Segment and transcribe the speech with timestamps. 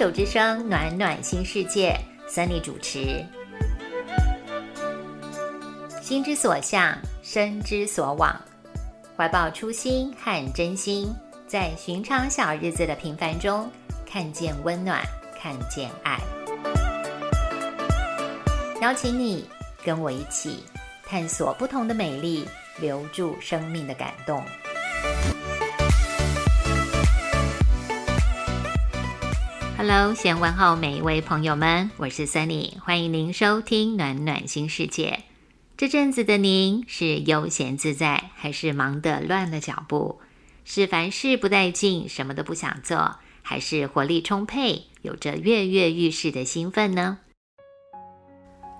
[0.00, 1.94] 手之声，暖暖新世界
[2.26, 3.22] ，Sunny 主持。
[6.00, 8.34] 心之所向，身之所往，
[9.14, 11.14] 怀抱初心和真心，
[11.46, 13.70] 在寻常小日子的平凡中，
[14.06, 15.02] 看见温暖，
[15.38, 16.18] 看见爱。
[18.80, 19.46] 邀请你
[19.84, 20.64] 跟我一起
[21.04, 24.42] 探索不同的美丽，留住生命的感动。
[29.82, 35.20] Hello，先问候每一位朋友们，我是 Sunny，欢迎您收听暖暖新世界。
[35.74, 40.20] 这阵子的您是悠闲自在，还是忙得乱了脚步？
[40.66, 47.16] 是凡事不带劲，什么都不想做，还是活力充沛，有着跃跃欲试的兴奋呢？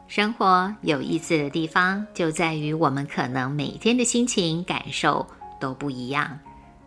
[0.07, 5.27] 生活有意思的地方就在于，我们可能每天的心情感受
[5.59, 6.41] 都不一样，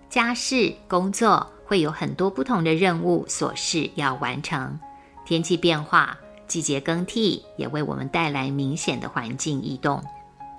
[0.07, 1.52] 家事工作。
[1.65, 4.79] 会有很多不同的任务琐事要完成，
[5.25, 10.03] 天气变化、季节更替也为我们带来明显的环境异动，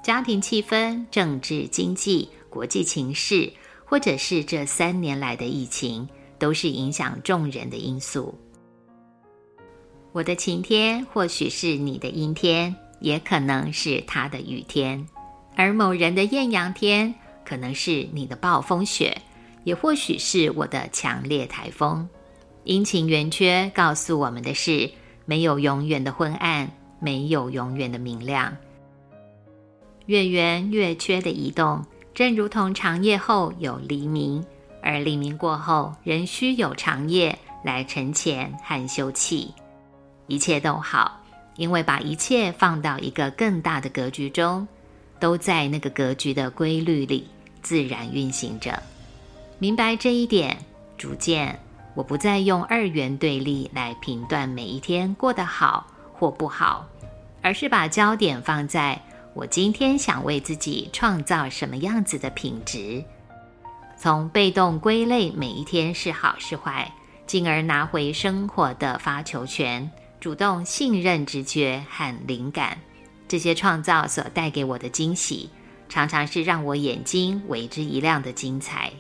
[0.03, 3.53] 家庭气氛、政治经济、国际情势，
[3.85, 8.35] 或者是这三年来的疫情，都是影响众人的因素。
[10.13, 15.07] 我的晴天或许是你的阴天，也可能是他的雨天，
[15.57, 19.21] 而某人的艳阳天，可能是你的暴风雪。
[19.65, 22.09] 也或许是我的强烈台风，
[22.65, 24.91] 阴晴圆缺告诉我们的是：
[25.25, 26.71] 没有永远的昏暗，
[27.01, 28.57] 没有永远的明亮。
[30.07, 34.45] 月圆月缺的移动，正如同长夜后有黎明，
[34.83, 39.49] 而黎明过后仍需有长夜来沉潜和休憩。
[40.27, 41.21] 一切都好，
[41.57, 44.69] 因为把一切放到一个更大的格局中，
[45.19, 47.27] 都在那个格局的规律里
[47.63, 48.83] 自然运行着。
[49.59, 50.57] 明白这一点，
[50.99, 51.59] 逐渐
[51.95, 56.87] 我不再用二元对立来评断每一天过得好或不好，
[57.41, 59.01] 而是把焦点放在
[59.33, 63.03] 我今天想为自己创造什么样子的品质。
[63.97, 66.93] 从被动归类每一天是好是坏，
[67.27, 69.91] 进而拿回生活的发球权，
[70.21, 72.77] 主动信任直觉和灵感。
[73.27, 75.49] 这些创造所带给我的惊喜，
[75.89, 78.93] 常常是让我眼睛为之一亮的精彩。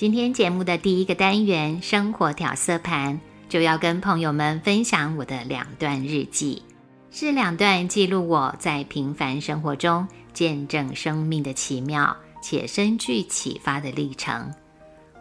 [0.00, 6.62] 今天节目的第一个单元“生活调色盘”，就要跟朋友们分享我的两段日记，
[7.10, 14.50] 是两段记录我在平凡生活中见证生命的奇妙且深具启发的历程。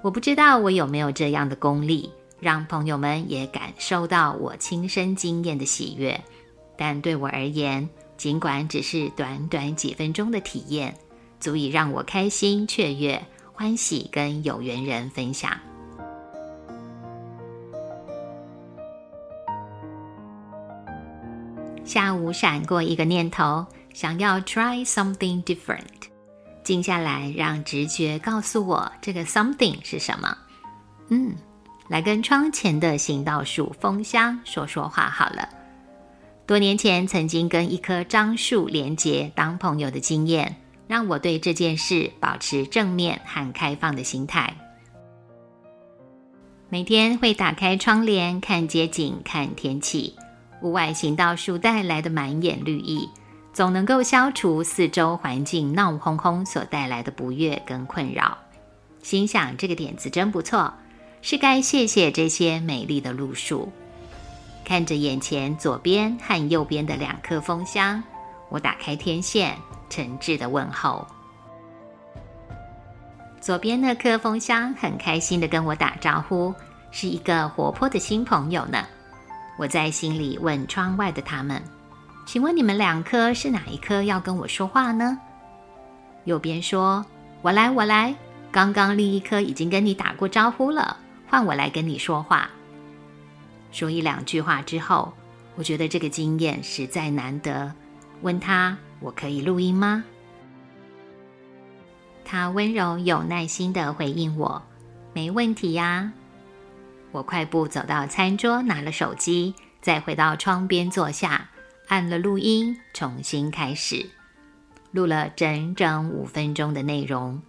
[0.01, 6.17] 我不知道我有没有这样的功力，让朋友们也感受到我亲身经验的喜悦。
[6.77, 10.95] 但对我而言，尽管只是短短几分钟的体验，
[11.37, 13.21] 足以让我开心雀跃。
[13.61, 15.51] 欢喜跟有缘人分享。
[21.83, 25.83] 下午闪过一个念头，想要 try something different。
[26.63, 30.37] 静下来，让直觉告诉我这个 something 是什么。
[31.09, 31.35] 嗯，
[31.89, 35.49] 来跟窗前的行道树风香说说话好了。
[36.47, 40.55] 多年前曾经跟一棵樟树连结当朋友的经验。
[40.89, 44.51] 让我对这件事保持正面和开放的心态。
[46.67, 50.15] 每天会打开窗帘看街景、看天气，
[50.63, 53.07] 屋外行道树带来的满眼绿意，
[53.53, 58.35] 总能够消除四周环境闹哄哄所带来的不悦跟困扰。
[59.03, 60.73] 心想这个点子真不错，
[61.21, 63.71] 是该谢谢这些美丽的路树。
[64.65, 68.03] 看着眼前左边和右边的两棵枫香，
[68.49, 69.55] 我打开天线。
[69.89, 71.05] 诚挚的问候。
[73.41, 76.53] 左边那棵枫香很开心的跟我打招呼，
[76.91, 78.85] 是一个活泼的新朋友呢。
[79.57, 81.61] 我在心里问窗外的他们
[82.27, 85.17] ：“请问你们两棵是哪一棵要跟我说话呢？”
[86.25, 87.05] 右边说
[87.41, 88.13] ：“我来，我来。
[88.51, 90.97] 刚刚另一棵已经跟你打过招呼了，
[91.27, 92.49] 换我来跟你说话。”
[93.71, 95.13] 说一两句话之后，
[95.55, 97.71] 我觉得这个经验实在难得，
[98.21, 98.77] 问他。
[98.99, 100.03] 我可以录音吗？
[102.25, 104.61] 他温柔有耐心的回应我
[105.13, 106.11] ：“没问题呀。”
[107.11, 111.49] 我快步走到餐桌，拿了手机，再回到窗边坐下，
[111.87, 114.07] 按了录音，重新开始
[114.91, 117.41] 录了整整五分钟的内容。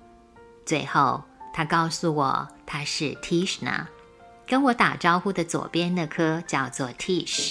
[0.64, 3.84] 最后，他告诉我他是 Tishna，
[4.46, 7.50] 跟我打招呼的左边那颗叫做 Tish。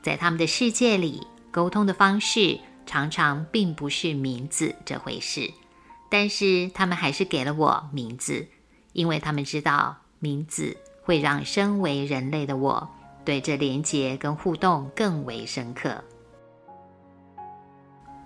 [0.00, 2.58] 在他们的世界里，沟通的方式。
[2.86, 5.52] 常常并不是名字这回事，
[6.08, 8.46] 但是他们还是给了我名字，
[8.92, 12.88] 因为他们知道名字会让身为人类的我
[13.24, 16.02] 对这连结跟互动更为深刻。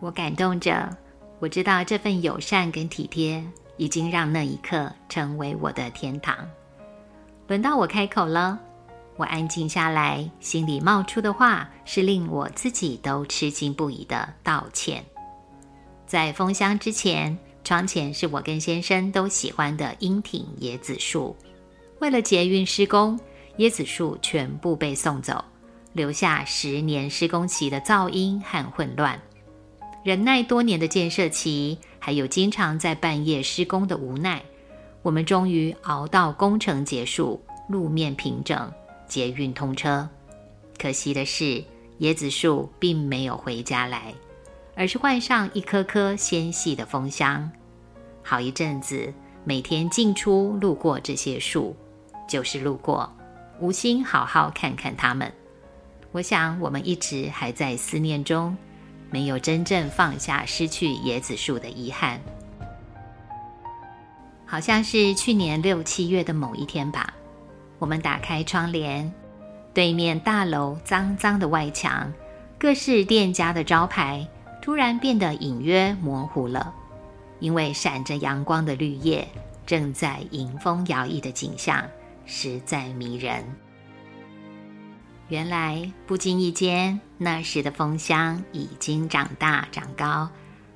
[0.00, 0.96] 我感动着，
[1.40, 3.44] 我知道这份友善跟体贴
[3.76, 6.36] 已经让那一刻成为我的天堂。
[7.48, 8.60] 轮到我开口了，
[9.20, 15.04] 我安静下来，心里冒出的话是令我自己都吃惊不已的道歉。
[16.06, 21.36] 在封箱之前，窗前是我跟先生都喜欢的樱挺椰子树。
[21.98, 23.20] 为了捷运施工，
[23.58, 25.44] 椰子树全部被送走，
[25.92, 29.20] 留下十年施工期的噪音和混乱。
[30.02, 34.42] 忍耐多年的建设期，还有经常在半夜施工的无奈，
[35.02, 37.38] 我们终于熬到工程结束，
[37.68, 38.72] 路面平整，
[39.10, 40.08] 捷运通车。
[40.78, 41.62] 可惜的是，
[41.98, 44.14] 椰子树并没有回家来，
[44.74, 47.50] 而是换上一颗颗纤细的风箱。
[48.22, 49.12] 好一阵子，
[49.44, 51.76] 每天进出路过这些树，
[52.26, 53.14] 就是路过，
[53.60, 55.30] 无心好好看看它们。
[56.12, 58.56] 我想，我们一直还在思念中。
[59.12, 62.20] 没有真正放下失去椰子树的遗憾，
[64.46, 67.12] 好像是去年六七月的某一天吧。
[67.80, 69.12] 我们打开窗帘，
[69.74, 72.12] 对面大楼脏脏的外墙，
[72.58, 74.28] 各式店家的招牌
[74.62, 76.72] 突然变得隐约模糊了，
[77.40, 79.26] 因为闪着阳光的绿叶
[79.64, 81.82] 正在迎风摇曳的景象
[82.26, 83.42] 实在迷人。
[85.28, 90.28] 原来不经意间，那时的风箱已经长大长高，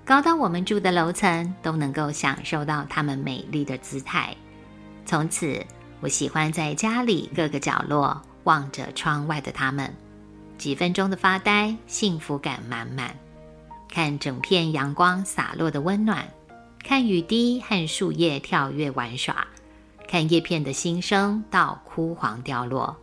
[0.06, 4.34] 高到我们住的楼层都能够享受到它们美丽的姿态。
[5.04, 5.62] 从此，
[6.04, 9.90] 我喜欢在家里各个角落望着窗外的他们，
[10.58, 13.16] 几分钟的发呆，幸福感满满。
[13.88, 16.28] 看整片阳光洒落的温暖，
[16.82, 19.46] 看雨滴和树叶跳跃玩耍，
[20.06, 22.94] 看叶片的新生到枯黄掉落。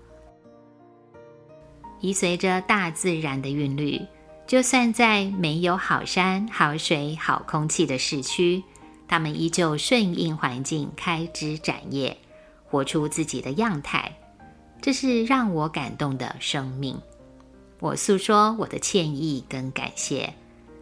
[2.01, 3.99] 依随着大自然的韵律，
[4.45, 8.63] 就算在没有好山、好水、好空气的市区，
[9.07, 12.15] 它们依旧顺应环境开枝展叶，
[12.71, 14.09] 活出自己的样态。
[14.81, 16.99] 这是让我感动的生命。
[17.79, 20.33] 我诉说我的歉意跟感谢。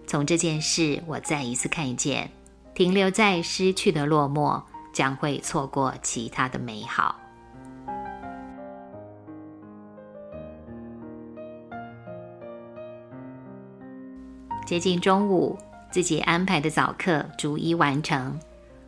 [0.07, 2.29] 从这件事，我再一次看见，
[2.73, 4.61] 停留在失去的落寞，
[4.93, 7.15] 将会错过其他的美好。
[14.65, 15.57] 接近中午，
[15.91, 18.39] 自己安排的早课逐一完成，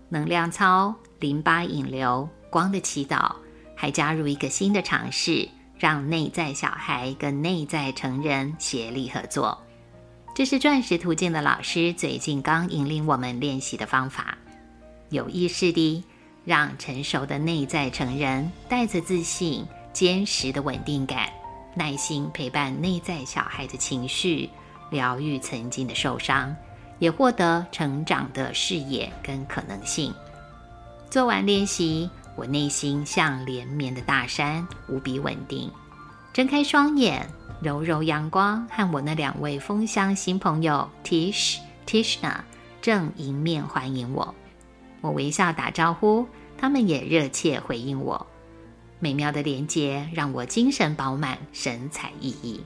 [0.10, 3.32] 能量操、淋巴引流、光的祈祷，
[3.76, 5.50] 还加入一个新的尝试，
[5.80, 9.58] 让内在小孩跟内在成人协力合作。
[10.36, 14.38] 这是钻石途径的老师最近刚引领我们练习的方法，
[15.10, 16.04] 有意识地
[16.46, 21.30] 让成熟的内在成人带着自信、坚实的稳定感，
[21.74, 24.50] 耐心陪伴内在小孩的情绪。
[24.90, 26.54] 疗愈曾经的受伤，
[27.00, 30.14] 也获得成长的视野跟可能性。
[31.10, 32.10] 做完练习，
[32.42, 35.70] 我内心像连绵的大山，无比稳定。
[36.34, 37.30] 睁开双眼，
[37.62, 42.38] 柔柔阳光和我那两位风香新朋友 Tish、Tishna
[42.82, 44.34] 正迎面欢迎我。
[45.02, 46.26] 我微笑打招呼，
[46.58, 48.26] 他们也热切回应我。
[48.98, 52.60] 美妙的连接让我精神饱满，神采奕奕。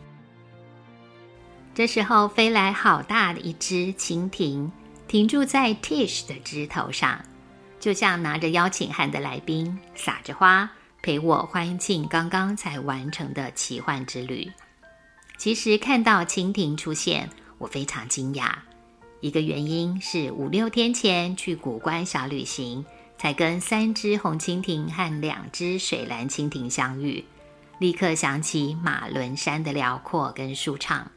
[1.73, 4.71] 这时候飞来好大的一只蜻蜓，
[5.05, 7.19] 停住在 Tish 的枝头上，
[7.85, 10.67] 就像拿着邀请函的来宾，撒着花
[11.03, 14.51] 陪我欢庆刚刚才完成的奇幻之旅。
[15.37, 18.51] 其实看到蜻蜓出现，我非常惊讶。
[19.21, 22.83] 一个原因是五六天前去古关小旅行，
[23.19, 27.23] 才跟三只红蜻蜓和两只水蓝蜻蜓相遇，
[27.77, 31.11] 立刻想起马伦山的辽阔跟舒畅。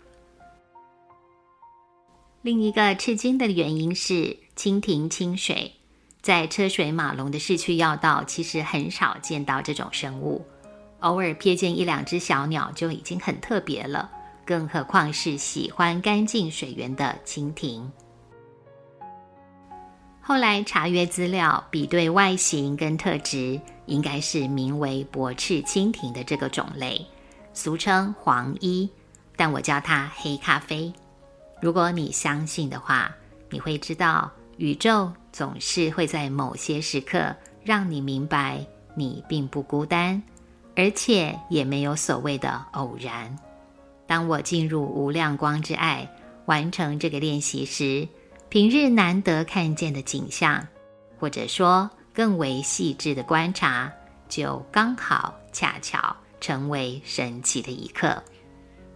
[2.42, 5.72] 另一个吃惊的原因是蜻蜓清水，
[6.28, 10.44] 在车水马龙的市区要道，其实很少见到这种生物，
[11.00, 14.10] 偶尔瞥见一两只小鸟就已经很特别了，
[14.44, 17.90] 更何况是喜欢干净水源的蜻蜓。
[20.20, 27.06] 后来查阅资料，比对外形跟特质，应该是名为薄翅蜻蜓的这个种类，
[27.54, 28.86] 俗称黄衣，
[29.34, 30.92] 但我叫它黑咖啡。
[31.62, 33.10] 如果你相信的话，
[33.48, 40.20] 你会知道，宇宙总是会在某些时刻让你明白，你并不孤单，
[40.74, 43.34] 而且也没有所谓的偶然。
[44.06, 46.10] 当我进入无量光之爱，
[46.46, 48.08] 完成这个练习时，
[48.48, 50.66] 平日难得看见的景象，
[51.20, 53.92] 或者说更为细致的观察，
[54.28, 58.20] 就刚好恰巧成为神奇的一刻。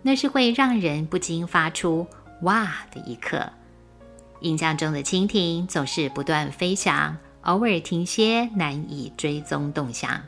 [0.02, 2.04] 那是会让人不禁发出
[2.42, 3.48] “哇”的一刻。
[4.42, 10.20] 印象中的蜻蜓总是不断飞翔，偶尔停歇，难以追踪动向。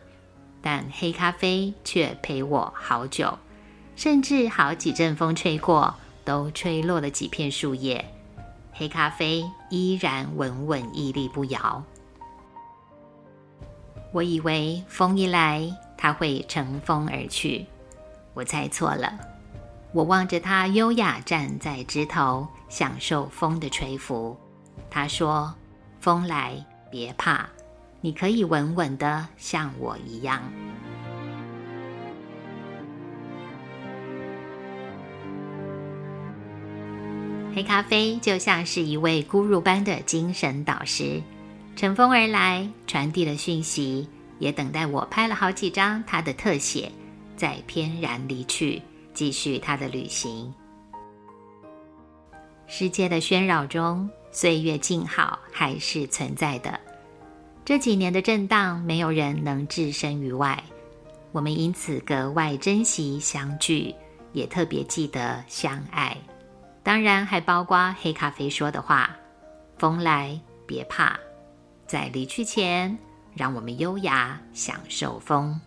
[0.63, 3.37] 但黑咖啡却陪我好久，
[3.97, 5.95] 甚至好几阵风吹过，
[6.25, 8.05] 都吹落了几片树叶，
[8.73, 11.85] 黑咖啡依然稳稳屹立不摇。
[14.13, 15.69] 我以为风一来，
[15.99, 17.67] 它会乘风而去，
[18.33, 19.34] 我猜错了。
[19.95, 24.37] 我望着他优雅站在枝头，享受风的吹拂。
[24.91, 25.55] 他说
[26.03, 27.47] ：“风来别怕，
[28.01, 30.43] 你可以稳稳的像我一样。”
[37.55, 41.23] 黑咖啡就像是一位孤乳般的精神导师，
[41.77, 44.09] 乘风而来，传递了讯息，
[44.41, 46.91] 也等待我拍了好几张他的特写，
[47.37, 48.83] 再翩然离去。
[49.15, 50.53] 继续他的旅行。
[52.67, 56.79] 世界的喧扰中，岁月静好还是存在的。
[57.65, 60.63] 这几年的震荡，没有人能置身于外。
[61.33, 63.95] 我们因此格外珍惜相聚，
[64.33, 66.17] 也特别记得相爱。
[66.83, 69.17] 当然，还包括黑咖啡说的话
[69.79, 71.19] ：“风来别怕，
[71.87, 72.97] 在离去前，
[73.35, 75.59] 让我们优雅享受风。”